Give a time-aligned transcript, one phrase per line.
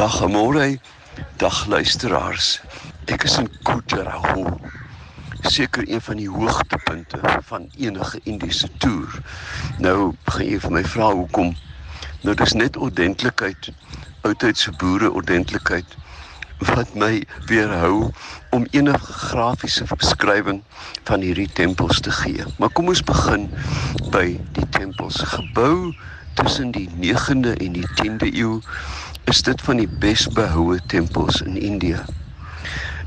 [0.00, 0.80] Dag môre.
[1.36, 2.62] Dag luisteraars.
[3.04, 4.48] Ek is in Gujarat.
[5.44, 9.18] Seker een van die hoogtepunte van enige Indiese toer.
[9.76, 11.52] Nou gaan jy vir my vra hoekom?
[12.24, 13.68] Nou dis net ordentlikheid,
[14.24, 15.92] oudheidse boere ordentlikheid
[16.70, 17.20] wat my
[17.52, 18.08] weerhou
[18.56, 20.62] om enige grafiese beskrywing
[21.10, 22.48] van hierdie tempels te gee.
[22.56, 23.50] Maar kom ons begin
[24.16, 25.92] by die tempels gebou
[26.40, 28.62] tussen die 9de en die 10de eeu
[29.24, 31.98] is dit van die besbehoue tempels in Indië.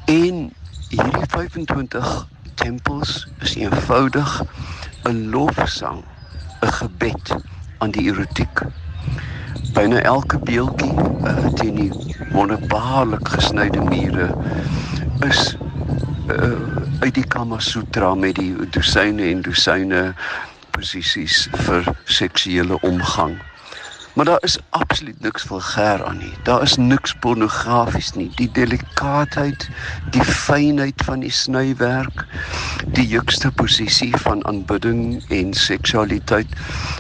[0.06, 0.52] En
[0.90, 4.44] hierdie 25 tempels is eenvoudig
[5.04, 6.04] 'n lofsang,
[6.62, 7.36] 'n gebed
[7.78, 8.62] aan die erotiek.
[9.74, 10.94] Byna elke beeldjie
[11.26, 11.92] uh, teen die
[12.32, 14.30] wonderbaarlik gesnyde mure
[15.20, 15.56] is
[16.28, 16.56] uh,
[17.00, 20.14] uit die Kama Sutra met die dosyne en dosyne
[20.72, 23.38] posisies vir seksuele omgang.
[24.14, 26.34] Maar daar is absoluut niks vulgêr aan nie.
[26.44, 28.32] Daar is niks pornografies nie.
[28.36, 29.70] Die delikaatheid,
[30.14, 32.26] die fynheid van die snywerk,
[32.94, 36.54] die hoogste posisie van aanbidding en seksualiteit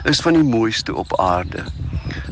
[0.03, 1.67] is van die mooiste op aarde.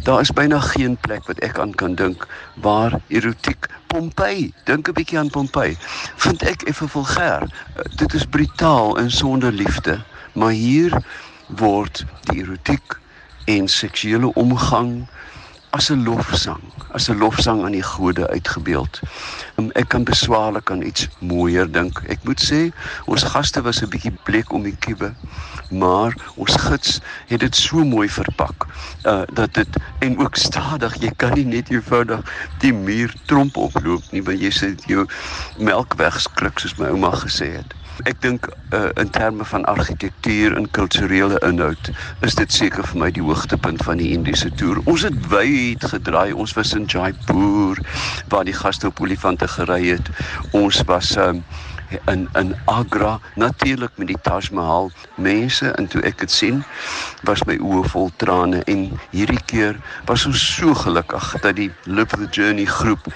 [0.03, 2.25] Daar is byna geen plek wat ek aan kan dink
[2.65, 5.77] waar erotiek Pompei, dink 'n bietjie aan Pompei.
[6.15, 7.45] Vind ek effe vulgêr.
[7.95, 10.01] Dit is brutaal en sonder liefde,
[10.33, 10.97] maar hier
[11.47, 13.00] word die erotiek
[13.45, 15.07] en seksuele omgang
[15.71, 18.99] as 'n lofsang, as 'n lofsang aan die gode uitgebeeld.
[19.55, 22.01] Um, ek kan beswaarlik aan iets mooier dink.
[22.07, 22.75] Ek moet sê,
[23.05, 25.13] ons gaste was 'n bietjie bleek om die kiewe,
[25.69, 28.67] maar ons gids het dit so mooi verpak.
[29.03, 32.19] Uh dat dit en ook stadig, jy kan nie net eenvoudig
[32.59, 35.07] die muur tromp oploop nie, want jy sit jou
[35.57, 37.80] melk wegskrik soos my ouma gesê het.
[38.07, 41.91] Ek dink uh, in terme van argitektuur en kulturele inhoud
[42.25, 44.79] is dit seker vir my die hoogtepunt van die Indiese toer.
[44.89, 46.31] Ons het wyd gedraai.
[46.33, 47.81] Ons was in Jaipur
[48.31, 50.09] waar die gaste op olifante gery het.
[50.57, 51.43] Ons was um,
[52.05, 56.63] in in Agra natuurlik met die Taj Mahal mense en toe ek dit sien
[57.27, 59.79] was my oë vol trane en hierdie keer
[60.09, 63.11] was ons so gelukkig dat die Live the Journey groep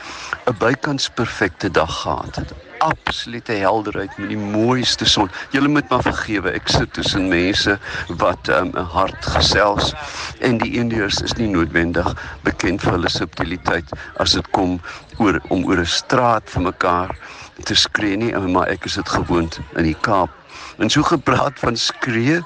[0.46, 5.32] 'n bykans perfekte dag gehad het absolute helderheid met die mooiste son.
[5.56, 6.54] Julle moet maar vergewe.
[6.56, 7.78] Ek sit tussen mense
[8.22, 9.94] wat ehm, 'n um, hart gesels
[10.40, 12.10] en die Indiërs is nie noodwendig
[12.44, 13.94] bekend vir hulle subtiliteit
[14.24, 14.80] as dit kom
[15.18, 17.16] oor om oor 'n straat vir mekaar
[17.64, 20.30] te skree nie, maar ek is dit gewoond in die Kaap.
[20.78, 22.42] En so gepraat van skree,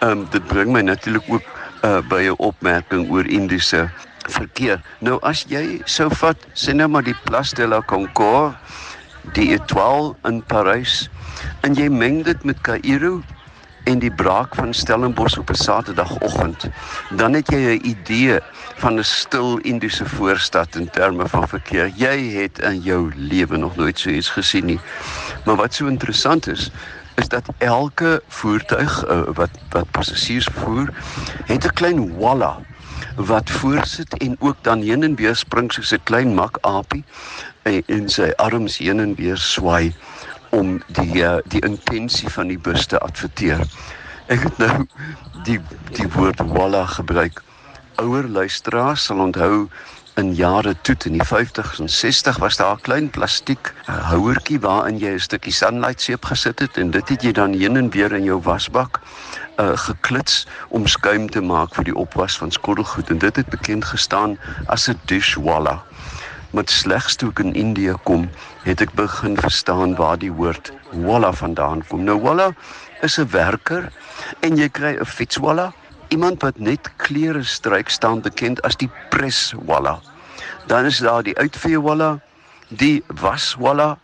[0.00, 1.46] ehm um, dit bring my natuurlik ook
[1.84, 3.88] uh, by 'n opmerking oor Indiese
[4.28, 4.80] verkeer.
[4.98, 8.54] Nou as jy sou vat, sê nou maar die Place de la Concorde
[9.32, 11.08] die Etoile in Parys
[11.60, 13.20] en jy meng dit met Kaïro
[13.88, 16.68] en die braak van Stellenbosch op 'n Saterdagoggend,
[17.16, 18.38] dan het jy 'n idee
[18.76, 21.92] van 'n stil Indiese voorstad in terme van verkeer.
[21.96, 24.80] Jy het in jou lewe nog nooit so iets gesien nie.
[25.44, 26.70] Maar wat so interessant is,
[27.14, 30.88] is dat elke voertuig uh, wat wat passasiers voer,
[31.44, 32.58] het 'n klein walla
[33.16, 37.04] wat voorsit en ook dan heen en weer spring soos 'n klein mak aapie
[37.62, 39.94] en, en sy arms heen en weer swai
[40.50, 43.62] om die uh, die intensie van die bus te adverteer.
[44.26, 44.86] Ek het nou
[45.44, 45.60] die
[45.96, 47.42] die woord walla gebruik.
[48.02, 49.68] Ouer luisteraars sal onthou
[50.20, 54.98] in jare toe in die 50s en 60 was daar 'n klein plastiek houertjie waarin
[54.98, 58.12] jy 'n stukkie sunlight seep gesit het en dit het jy dan heen en weer
[58.12, 59.00] in jou wasbak
[59.58, 63.84] uh, geklits om skuim te maak vir die opwas van skottelgoed en dit het bekend
[63.84, 65.82] gestaan as 'n dishwalla
[66.50, 68.28] met slegs toe ek in Indië kom,
[68.62, 72.04] het ek begin verstaan waar die woord walla vandaan kom.
[72.04, 72.50] Nou walla
[73.02, 73.92] is 'n werker
[74.40, 75.72] en jy kry 'n fietswalla,
[76.08, 80.09] iemand wat net klere stryk staan bekend as die press walla.
[80.66, 82.18] Dan is daar die uitvee walla,
[82.68, 83.98] die was walla,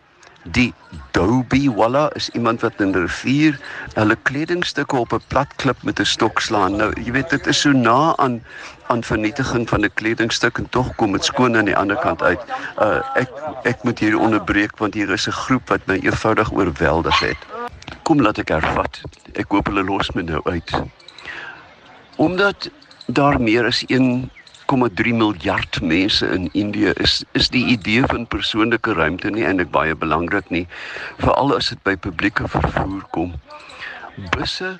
[0.51, 0.73] die
[1.11, 3.59] Dobie Walla is iemand wat in 'n rivier
[3.93, 6.75] hulle kledingstukke op 'n plat klip met 'n stok slaan.
[6.75, 8.43] Nou, jy weet dit is so na aan
[8.87, 12.39] aan vernietiging van 'n kledingstuk en tog kom dit skoon aan die ander kant uit.
[12.79, 13.29] Uh ek
[13.63, 17.37] ek moet hier onderbreek want hier is 'n groep wat my eenvoudig oorweldig het.
[18.03, 19.01] Kom laat ek hervat.
[19.33, 20.71] Ek hoop hulle los my nou uit.
[22.15, 22.69] Omdat
[23.05, 23.83] daar meer as
[24.67, 29.95] 1,3 miljard mense in Indië is, is die idee van persoonlike ruimte nie eintlik baie
[29.95, 30.65] belangrik nie,
[31.21, 33.31] veral as dit by publieke vervoer kom.
[34.35, 34.73] Busse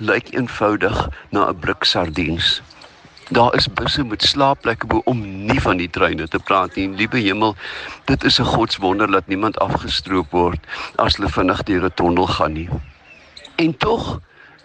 [0.00, 0.96] lyk eenvoudig
[1.36, 2.62] na 'n blik sardiens.
[3.28, 6.88] Daar is busse met slaapplekke bo om nie van die treine te praat nie.
[6.88, 7.56] Liewe hemel,
[8.04, 10.60] dit is 'n godswonder dat niemand afgestroop word
[10.96, 12.68] as hulle vinnig deur 'n tonnel gaan nie.
[13.56, 14.20] En tog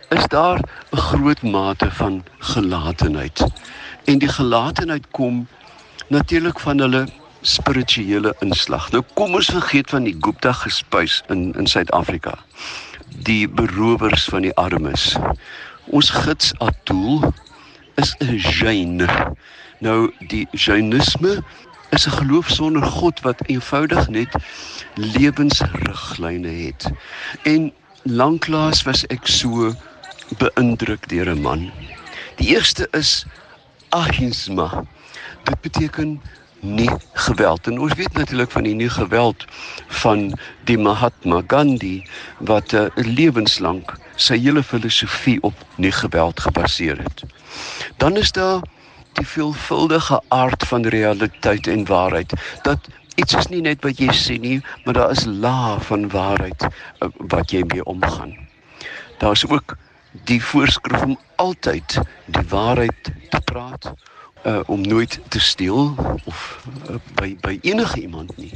[0.09, 0.59] is daar
[0.91, 3.43] 'n groot mate van gelatenheid.
[4.09, 5.47] En die gelatenheid kom
[6.07, 7.07] natuurlik van hulle
[7.41, 8.87] spirituele inslag.
[8.91, 12.33] Nou kom ons vergeet van die Gupta gespuis in in Suid-Afrika.
[13.27, 15.13] Die berowers van die armes.
[15.93, 17.21] Ons gids Atul
[18.01, 19.05] is 'n Jain.
[19.79, 21.43] Nou die Jainisme
[21.89, 24.33] is 'n geloof sonder God wat eenvoudig net
[24.95, 26.89] lewensriglyne het.
[27.43, 27.71] En
[28.03, 29.75] lanklaas was ek so
[30.37, 31.71] beïndruk deur 'n man.
[32.35, 33.25] Die eerste is
[33.89, 34.85] ahimsa.
[35.43, 36.21] Dit beteken
[36.59, 39.45] nie geweld en ons weet natuurlik van die nie geweld
[40.01, 40.33] van
[40.67, 42.03] die Mahatma Gandhi
[42.37, 47.23] wat 'n uh, lewenslank sy hele filosofie op nie geweld gebaseer het.
[47.97, 48.61] Dan is daar
[49.13, 52.33] die veelvuldige aard van realiteit en waarheid
[52.63, 52.79] dat
[53.15, 57.07] iets is nie net wat jy sê nie, maar daar is laag van waarheid uh,
[57.17, 58.35] wat jy mee omgaan.
[59.17, 59.77] Daar is ook
[60.11, 63.93] die voorskrif om altyd die waarheid te praat
[64.43, 65.95] uh, om nooit te steel
[66.25, 68.53] of uh, by by enige iemand nie.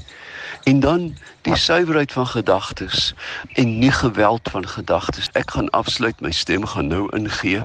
[0.63, 3.13] En dan die suiwerheid van gedagtes
[3.53, 5.29] en nie geweld van gedagtes.
[5.31, 7.61] Ek gaan afsluit my stem gaan nou ingee.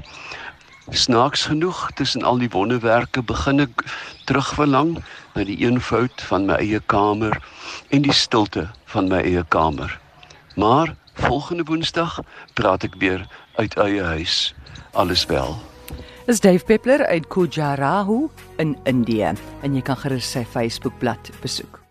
[0.91, 3.84] Snaaks genoeg tussen al die wonderwerke begin ek
[4.25, 4.96] terugverlang
[5.34, 7.38] na die eenvoud van my eie kamer
[7.88, 10.00] en die stilte van my eie kamer.
[10.56, 12.20] Maar volgende woensdag
[12.55, 13.26] praat ek weer
[13.59, 14.55] uit eie huis.
[14.93, 15.59] Alles wel
[16.29, 19.32] is Dave Peppler uit Gujarat in Indië
[19.62, 21.88] en jy kan gerus sy Facebookblad besoek.